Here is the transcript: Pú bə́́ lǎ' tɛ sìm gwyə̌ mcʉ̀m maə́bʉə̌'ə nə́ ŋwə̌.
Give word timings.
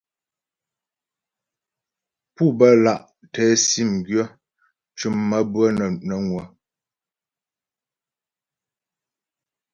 Pú 2.33 2.43
bə́́ 2.57 2.73
lǎ' 2.83 3.05
tɛ 3.33 3.43
sìm 3.67 3.91
gwyə̌ 4.05 4.23
mcʉ̀m 4.91 5.15
maə́bʉə̌'ə 5.29 5.67
nə́ 6.07 6.17
ŋwə̌. 6.27 6.43